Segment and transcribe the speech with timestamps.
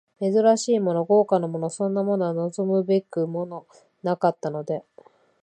[0.19, 3.67] 珍しいもの、豪華なもの、そんなものは望むべくも
[4.01, 4.83] なかったので、